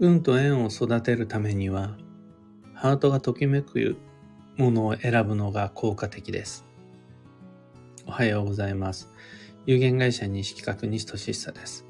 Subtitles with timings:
[0.00, 1.96] 運と縁を育てるためには、
[2.72, 3.96] ハートがときめく
[4.56, 6.64] ものを選ぶのが効果的です。
[8.06, 9.10] おはようございます。
[9.66, 11.84] 有限会社西企画西俊久です。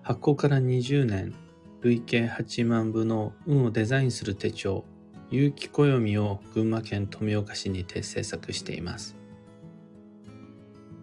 [0.00, 1.34] 発行から20年、
[1.82, 4.86] 累計8万部の運をデザインする手帳、
[5.30, 9.14] 有機暦を群馬県富岡市にて制作しています。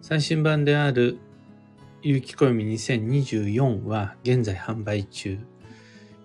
[0.02, 1.18] 最新版である
[2.02, 5.38] 有機暦2024は現在販売中。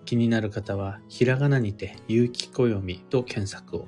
[0.05, 3.87] 気になる方はひらがなにて有機暦と検索を。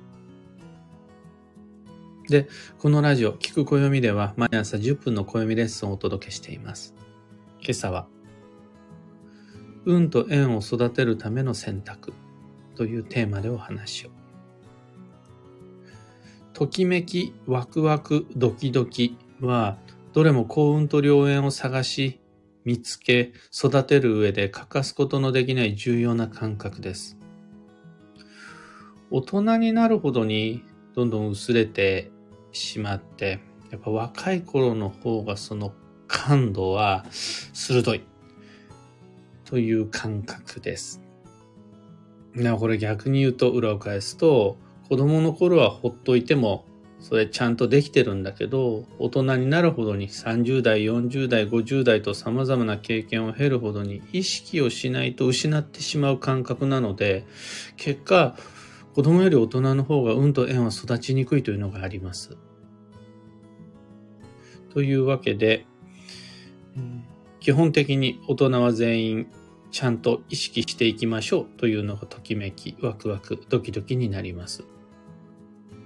[2.27, 2.47] で、
[2.79, 6.95] このラジオ、聞く暦では毎朝10分の暦レッスンをお届けしています。
[7.61, 8.07] 今朝は、
[9.85, 12.13] 運と縁を育てるための選択
[12.75, 14.09] というテーマでお話を。
[16.53, 19.77] ときめき、ワクワク、ドキドキは、
[20.13, 22.19] どれも幸運と良縁を探し、
[22.65, 27.17] 見つけ、育てる上で欠かすことのできない重要な感覚です。
[29.11, 30.63] 大人になるほどに
[30.95, 32.11] どんどん薄れて
[32.51, 33.39] しまって、
[33.71, 35.73] やっぱ若い頃の方がその
[36.07, 38.03] 感度は鋭い
[39.45, 41.01] という感覚です。
[42.33, 44.57] なこれ逆に言うと裏を返すと
[44.89, 46.65] 子供の頃はほっといても
[46.99, 57.25] それちゃんとできてるんだけど大人になるほどに30代40代50代と様々な経験を経るほどに意識をしないと失ってしまう感覚なので
[57.77, 58.35] 結果
[58.95, 62.37] 子供より大人の方が運と縁は育ちにくいというのがあります。
[64.73, 65.65] というわけで、
[67.41, 69.27] 基本的に大人は全員
[69.69, 74.63] ちゃんと意識していきましょうというのがときめき、ワクワク、ドキドキになります。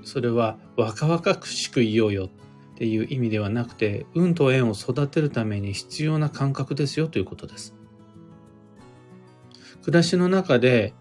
[0.03, 2.29] それは若々しくいようよっ
[2.75, 7.75] ていう意味ではなくて、運と縁を育てるために必要な感覚ですよということです。
[9.83, 10.93] 暮らしの中で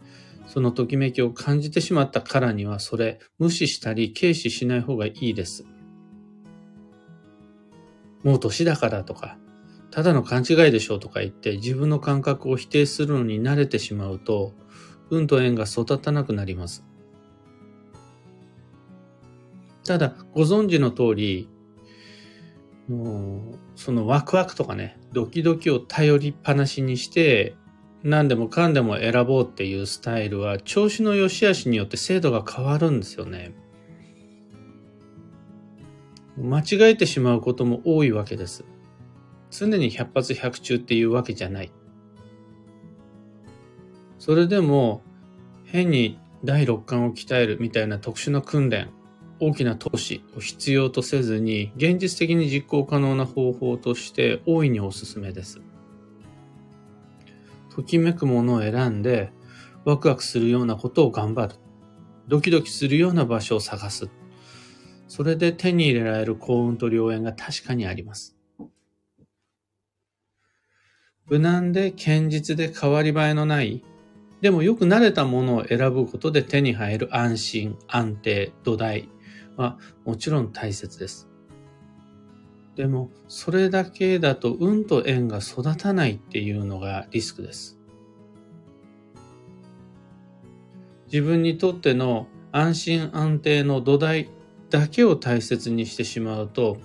[0.48, 5.66] そのときめきを感じてしまったからには、それ無視したり軽視しない方がいいです。
[8.25, 9.38] もう年だからとか、
[9.91, 14.54] ただの勘違いでしょうとか言って自分の感覚を否定するのに慣れてしまうと、
[15.10, 16.84] 運と縁が育たなくなります。
[19.88, 21.49] ただ、ご存知の通り、
[22.88, 27.56] もうそのワクワクとかね、ドキドキを頼りっぱなしにして、
[28.03, 33.54] 何でもかんでも選ぼうっていうスタイルは調子の良し悪しによって精度が変わるんですよね。
[36.37, 38.66] 間違えてしまうことも多いわけです。
[39.50, 41.72] 常に百発百中っていうわけじゃない。
[44.19, 45.03] それでも
[45.65, 48.91] 変に第六感を鍛えるみたいな特殊な訓練、
[49.41, 55.60] 大きな投資を必要とせずに現実的に実行可能な方法として大いにおすすめです。
[57.75, 59.31] ときめくものを選んで、
[59.84, 61.54] ワクワクするようなことを頑張る。
[62.26, 64.10] ドキドキするような場所を探す。
[65.06, 68.37] それで手に入れられる幸運と良縁が確かにあります。
[71.26, 73.84] 無難で堅実で変わり映えのない、
[74.41, 79.09] でもよく慣れたものを選ぶことで手に入る安心、安定、土台
[79.58, 79.76] は
[80.06, 81.28] もちろん大切です。
[82.76, 87.76] でも、それだけだと運と縁が育たないっていうのがリスクです。
[91.06, 94.30] 自分にとっての安心安定の土台
[94.70, 96.78] だけを大切にしてしまうと、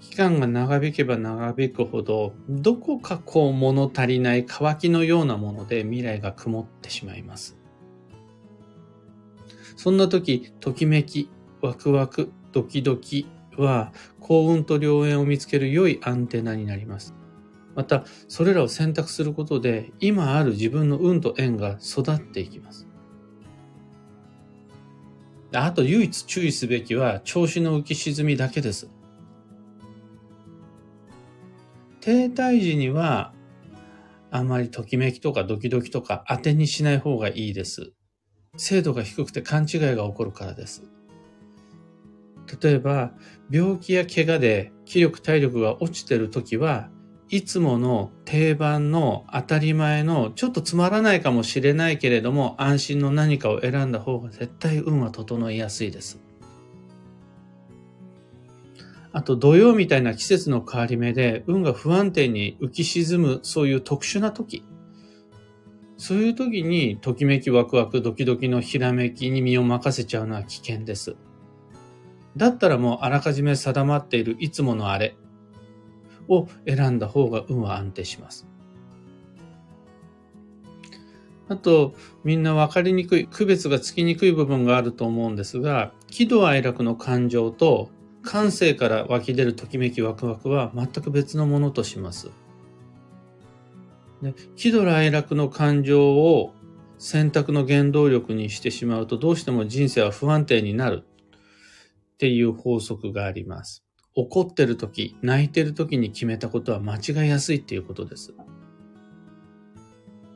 [0.00, 7.57] 期間が長引けば長引くほど、どこかこう物足りない乾きのようなもので未来が曇ってしまいます。
[9.78, 11.30] そんな時、ときめき、
[11.62, 17.14] ワクワク、ドキドキは幸運と良縁を見つける良いアンテナになります。
[17.76, 22.88] また、それらを選択することで、今ある自分の運と縁が育っていきます。
[25.52, 28.90] あと唯一注意すべきは調子の浮き沈みだけです。
[32.00, 33.32] 停滞時には
[34.32, 37.92] あまりときめきとかドキドキとか当てにしない方がいいです。
[38.58, 40.82] 精度が低くて勘違いが起こるからです。
[42.62, 43.12] 例えば、
[43.50, 46.90] 病気や怪我で気力体力が落ちてる時は、
[47.30, 56.18] いつもの定番の当たり前のちょっとつまらないかもしれないけれども安心の何かを選んだ方が絶対運は整いやすいです。
[59.12, 64.64] あと土曜みたいな季節の変わり目で運が不安定に浮き沈むそういう特殊な時。
[65.98, 71.16] そういう時にときめきワクワクドキドキのひらめきに身を任せちゃうのは危険です。
[72.36, 75.16] だったらもうあらかじめ定まっているいつものあれ
[76.28, 78.46] を選んだ方が運は安定します。
[81.48, 87.90] あと、みんな分かりにくい、区別がつきにくい部分があると思うんですが、喜怒哀楽の感情と
[88.22, 92.30] 感性から湧き出るときめきワクワクは全く別のものとします。
[94.22, 96.54] で喜怒哀楽の感情を
[96.98, 103.84] 選択の原動力にしてしまうとどうしても人生は不安定になるっていう法則があります。
[104.16, 108.34] 怒ってる時、泣いてる時に決めたことは間違いやすいっていうことです。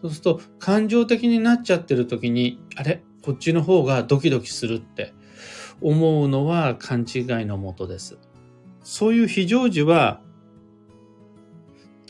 [0.03, 3.03] そうすると、感情的になっちゃってる時に、あれ？
[3.25, 5.15] こっちの方がドキドキするって
[5.81, 8.19] 思うのは勘違いのもとです。
[8.85, 10.21] そういう非常時は、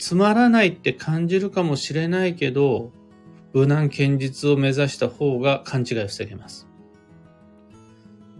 [0.03, 2.91] つまらないって感じるかもしれないけど、
[3.53, 6.67] 無難堅実を目指した方が勘違いを防げます。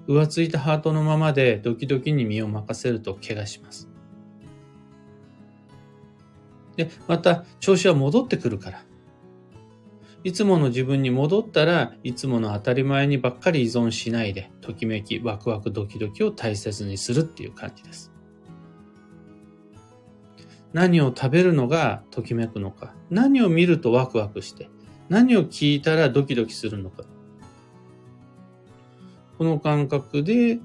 [0.09, 3.87] 浮ついたハートのままでドキドキに身を任せると怪我します。
[6.75, 8.83] で、また調子は戻ってくるから。
[10.25, 18.12] いつもの自分に戻ったらいつもの当たり前にばっかり依存しないで、ときめき、ワクワク、ドキドキを大切にするっていう感じです。
[20.73, 24.69] 何を食べるのがときめくのか、何を見るとワクワクして、
[25.07, 27.03] 何を聞いたらドキドキするのか。
[29.37, 30.59] この感覚で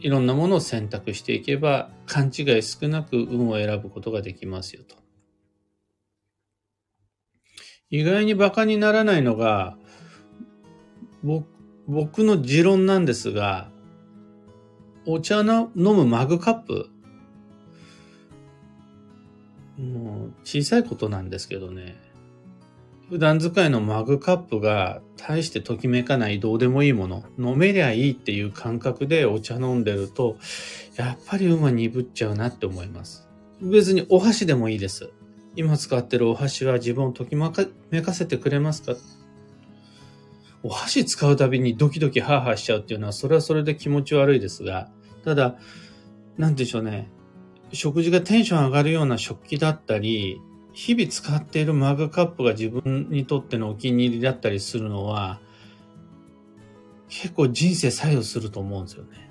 [0.00, 4.96] いろんなものを選択していけば勘違い少なく運を選ぶことができますよと。
[7.90, 9.78] 意外に馬鹿にならないのが、
[11.86, 13.70] 僕の持論なんですが、
[15.06, 16.90] お茶の飲むマグカップ、
[19.78, 21.96] もう小さいことなんですけどね、
[23.10, 30.38] 普段使いのマグカップが大してときめかないどうでもいいもの、飲めりゃいいっていう感覚でお茶飲んでると、
[30.96, 33.28] やっぱり運は鈍っちゃうなって思います。
[33.60, 35.10] 別にお箸でもいいです。
[35.56, 38.94] 今使ってるお箸は自分をときめかせてくれますか？
[40.62, 44.90] お箸使うたびにドキドキハーハーしちゃうっていうのは、それはそれで気持ち悪いですが、
[45.24, 45.56] ただ、
[46.38, 47.10] なんでしょうね。
[47.74, 50.40] 食事がテンション上がるような食器だったり、
[50.72, 55.40] 日々使っているマグカップが自分にとってのお気に入りだったりするのは、
[57.08, 59.30] 結構人生作用すると思うんですよね。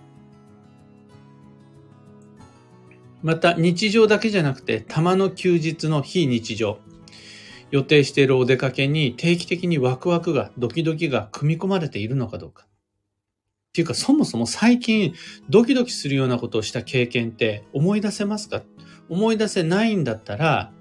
[3.22, 6.80] また日常だけじゃなくて、たまの休日の非日常、
[7.72, 12.68] 予定しているお出かけに定期的にワクワクが、ドキドキが組み込まれているのかどうか。
[13.74, 15.16] っていうか、そもそも最近
[15.50, 18.62] ドキドキするようなことをした経験って思い出せますか？
[19.10, 20.72] 思い出せないんだったら、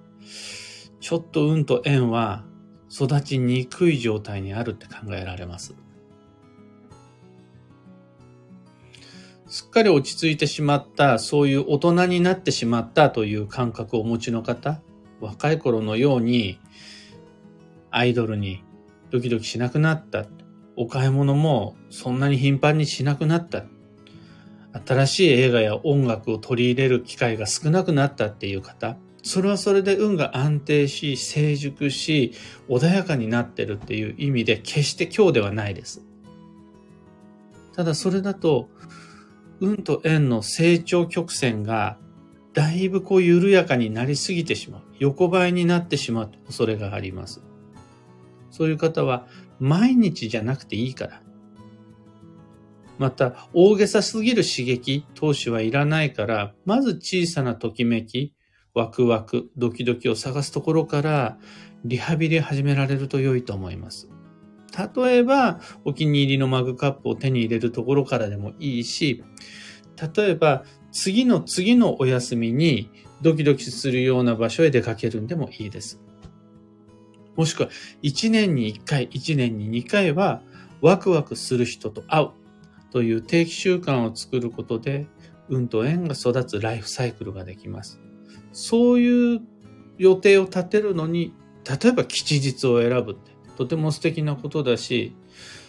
[1.01, 2.45] ちょっと運と縁は
[2.91, 5.75] 育ちにくい状態にあるって考えられます。
[9.47, 14.83] すっかり落ち着いてしまった、そういう大人になってしまったという感覚をお持ちの方、
[15.19, 16.61] 若い頃のように
[17.91, 18.63] アイドルに
[19.11, 20.27] ドキドキしなくなった。
[20.77, 23.65] お買い物もそんなに頻繁にしなくなった。
[24.87, 32.33] 新しい映画や音楽を取り入れる機会が少なくなったっていう方、それはそれで運が安定し、成熟し、
[32.69, 36.03] 穏やかになってるっていう意味で決して今日ではないです。
[37.75, 38.69] ただそれだと
[39.61, 41.97] 運と縁の成長曲線が
[42.53, 44.83] だいぶこう緩やかになりすぎてしまう。
[44.99, 47.43] 横ばいになってしまう恐れがあります。
[48.51, 49.27] そういう方は
[49.63, 51.23] 毎日じゃなくていいから。
[52.99, 58.35] また、大げさすぎる刺激、投資はいらないから、まず小さなときめき、
[58.75, 61.39] ワクワク、ドキドキを探すところから、
[61.85, 64.09] リハビリ始められると良いと思います。
[64.97, 69.23] 例えば、お気に入りのマグカップを手に入れるところからでもいいし、
[70.17, 72.91] 例えば、次の次のお休みに
[73.23, 76.01] ドキドキするような場所へ出かけるんでもいいです。
[77.37, 77.71] もしくは、
[78.03, 80.43] 1年に1回、1年に2回は、
[80.81, 82.29] ワクワクする人と会う
[82.91, 85.07] という定期習慣を作ることで、
[85.49, 88.01] 運と縁が育つライフサイクルができます。
[88.53, 89.41] そういう
[89.99, 91.33] 予定を立てるのに、
[91.69, 95.15] 例えば吉日を選ぶってとても素敵なことだし、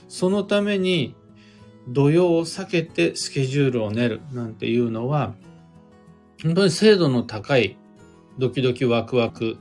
[0.08, 1.16] そのために
[1.88, 5.36] 土曜を避けてスケジュールを練るなんていうのは、
[6.42, 7.78] 本当に精度の高い
[8.38, 9.58] ドキドキワクワク、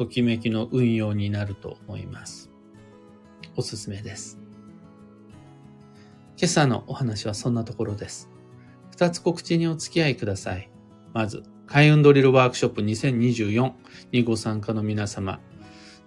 [0.00, 2.50] ときめきの運用になると思います。
[3.54, 4.40] おすすめです。
[6.38, 8.30] 今朝のお話はそんなところです。
[8.92, 10.70] 二つ告知にお付き合いください。
[11.12, 13.72] まず、開運ドリルワークショップ2024
[14.12, 15.38] にご参加の皆様、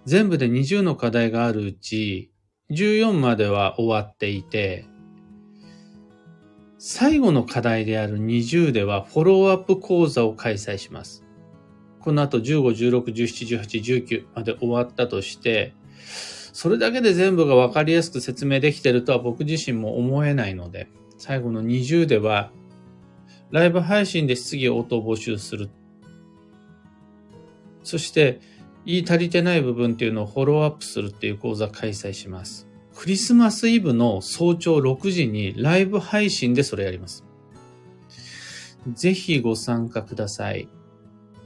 [0.06, 2.32] 全部で20の課題があるうち、
[2.70, 4.86] 14までは終わっていて、
[6.78, 11.23] 最後の課題である20ではフォローアップ講座を開催します。
[12.04, 15.72] この後15、16、17、18、19まで終わったとして、
[16.52, 22.52] それだけで全部がわかりやすく説明できてるとは僕自身も思えないので、最後の20では、
[23.50, 25.70] ライブ配信で質疑応答募集する。
[27.84, 28.38] そして、
[28.84, 32.68] 言い足りてない部分っていうのをフォローアップするっていう講座開催します。
[32.94, 37.24] クリスマスイブの早朝6時にライブ配信でそれやります。
[38.92, 40.68] ぜひご参加ください。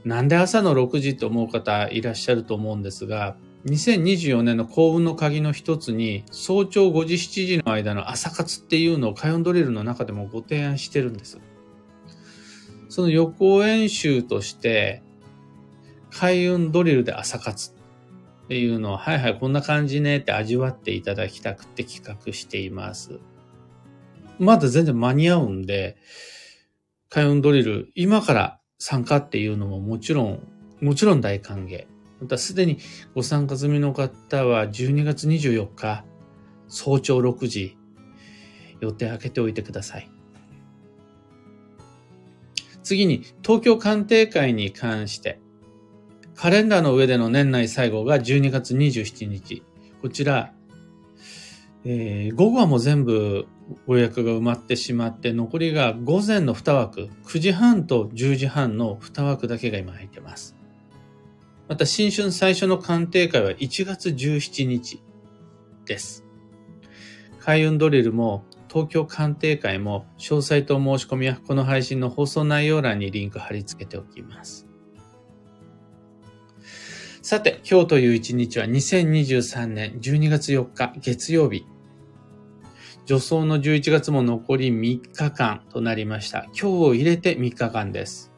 [0.05, 11.39] なんで朝の6時と思う方いらっしゃると思うんですが、2024年の幸運の鍵の一つに、早朝5時7時の間の朝活っていうのを開運ドリルの中でもご提案してるんです。
[12.87, 15.03] その予行演習として、
[16.11, 23.19] 開運ドリルで朝活っていうのを、はいはい、こんな感じねって味わっていただきたくて企画しています。
[24.39, 25.97] まだ全然間に合うんで、
[27.09, 30.47] 開運ドリル、今から参加っていうのももちろん、
[30.81, 31.85] もちろん大歓迎。
[32.21, 32.79] またすでに
[33.13, 36.03] ご参加済みの方は12月24日
[36.67, 37.77] 早朝6時
[38.81, 40.09] 予定開けておいてください。
[42.83, 45.39] 次に東京鑑定会に関して
[46.35, 49.63] カレンダーの上での年内最後が12月27日。
[50.01, 50.53] こちら、
[51.85, 53.47] えー、午後はもう全部
[53.87, 60.55] ご予約が埋まってしまって、残りが午前の2枠、9時半と10時半の2枠だけが今空いてます。
[61.67, 65.01] また新春最初の鑑定会は1月17日
[65.85, 66.25] です。
[67.39, 74.68] 開運ドリルも東京鑑定会も詳細と申し込みはこの配信の放送内容欄にリンク貼り付けておきます。
[77.21, 81.65] さて、今日という一日は2023年12月4日月曜日。
[83.05, 86.45] 助走の11月も残り3日間となりました。
[86.45, 88.31] 今日を入れて3日間です。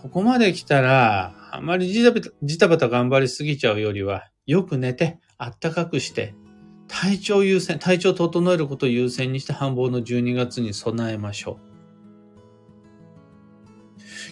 [0.00, 6.36] ここまで来たら、あまりジタバタ頑張りすぎちゃうよりは、よく寝て、あったかくして、
[6.86, 11.68] 体調優先、体調整えることを優先にして繁忙の12月に備えましょう。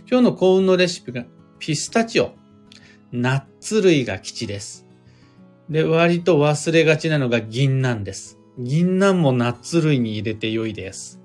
[0.09, 1.25] 今日の幸運のレシピが
[1.59, 2.35] ピスタチオ、
[3.23, 4.87] ナッツ類が基地です。
[5.71, 8.39] で、割と忘れがちなのが銀杏です。
[8.59, 11.21] 銀杏もナッツ類に入れて良いです。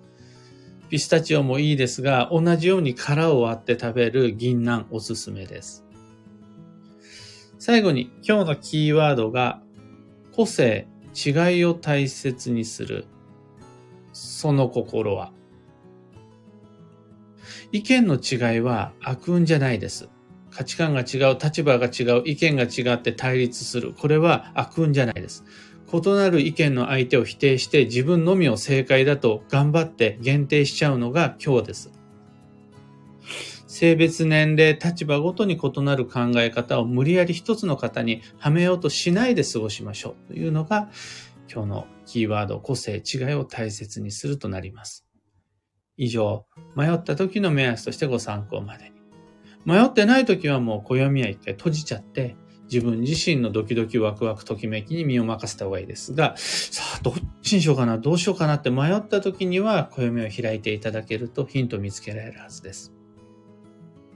[0.90, 5.86] ピスタチオもいいですが、同じように殻を割って食べる銀杏おすすめです。
[7.60, 9.62] 最後に今日のキーワードが
[10.34, 13.06] 個性、違いを大切にする。
[14.14, 15.34] その心は。
[17.74, 20.10] 意見の違いは悪運じゃないです。
[20.52, 23.94] 価値観が違う、立場が違う、意見が違って対立する。
[23.94, 25.44] これは悪運じゃないです。
[25.94, 31.92] 異なる意見の相手を否定して自分のみを正解だと頑張って限定しちゃうのが今日です。
[33.68, 40.90] 性別、年齢、立場ごとに異なる考え方を無理やり一つの方にはめようとしないで過ごしましょうというのが
[41.52, 45.06] 今日のキーワード、個性、違いを大切にするとなります。
[45.98, 48.91] 以上、迷った時の目安としてご参考まで。
[49.66, 52.36] 迷ってない時はもう暦は一回閉じちゃって
[52.72, 62.94] 自分自身のドキドキワクワクときめきに身を任せた方がいいですが、さあ、どっちにしようかな、どうしようかなって迷った時には、暦を開いていただけるとヒントを見つけられるはずです。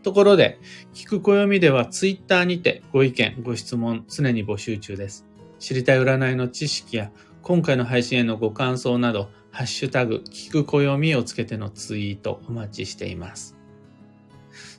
[0.04, 0.60] ところで、
[0.94, 5.26] 聞く暦ではツイッターにてご意見、ご質問常に募集中です。
[5.60, 7.12] 知りたい占いの知識や
[7.42, 13.55] 今回の配信へのご感想など、ハッシュタグ、聞く暦をつけてのツイートお待ちしています。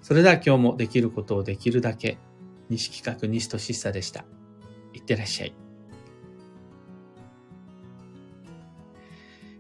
[0.07, 2.17] それでは今日もできることをできるだけ
[2.69, 4.25] 西企画西俊久でした。
[4.93, 5.55] いってらっしゃい。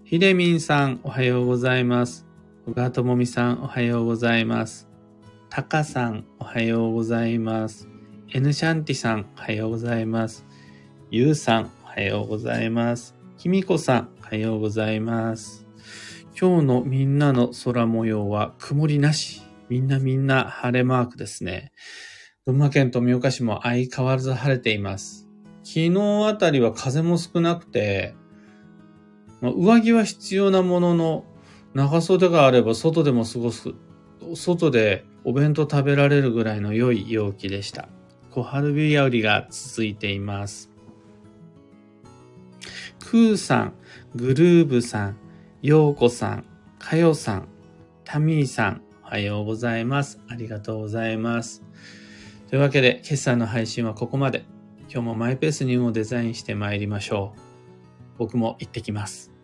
[0.04, 2.28] ひでみんさん、おはようございます。
[2.64, 4.88] 小川ともみさん、おはようございます。
[5.50, 7.88] たかさん、おはようございます。
[8.32, 10.46] エヌシャンティさん、おはようございます。
[11.10, 13.16] ゆうさん、おはようございます。
[13.36, 15.66] きみこさん、おはようございます。
[16.40, 19.45] 今日のみんなの空模様は曇りなし。
[19.68, 21.72] みんなみんな晴れマークですね。
[22.46, 25.28] 群馬県富岡市も相変わらず晴れています。
[25.64, 28.14] 昨日あたりは風も少なくて、
[29.40, 31.24] まあ、上着は必要なものの、
[31.74, 33.74] 長袖があれば外でも過ごす、
[34.34, 37.88] 外でお弁当食べられるぐらいの良い陽気でした。
[38.30, 40.70] 小春日和が続いています。
[43.00, 43.74] クーさん、
[44.14, 45.16] グルーブさん、
[45.62, 46.44] ヨーコさん、
[46.78, 47.48] カヨさん、
[48.04, 50.20] タミーさん、はようございます。
[50.26, 51.62] ありがとうございます。
[52.50, 54.44] というわけで、今朝の配信はここまで。
[54.92, 57.40] 今日もマイペースにもデザインして参りましょう。
[58.18, 59.35] 僕も行ってきます。